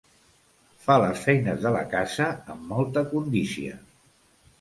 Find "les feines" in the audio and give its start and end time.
1.01-1.61